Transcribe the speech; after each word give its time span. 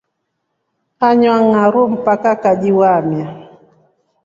Anywa 1.07 1.37
ngʼaru 1.45 1.81
mpaa 1.95 2.33
kajiwaamilya. 2.41 3.27